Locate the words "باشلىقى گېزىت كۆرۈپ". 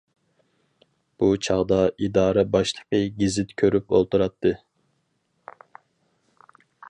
2.55-3.95